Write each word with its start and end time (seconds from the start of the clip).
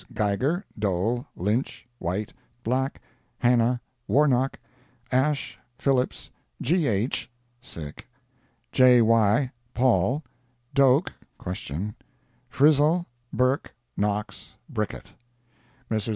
Geiger, 0.15 0.65
Dohle, 0.79 1.27
Lynch, 1.35 1.87
White, 1.99 2.33
Black, 2.63 2.99
Hannah, 3.37 3.79
Warnock, 4.07 4.57
Ash, 5.11 5.59
Phillips, 5.77 6.31
G. 6.59 6.87
H. 6.87 7.29
J. 8.71 9.01
Y. 9.03 9.51
Paul, 9.75 10.23
Doak(?), 10.73 11.13
Frizell, 11.39 13.05
Burke, 13.31 13.75
Knox, 13.95 14.55
Brickett. 14.67 15.05
Messrs. 15.87 16.09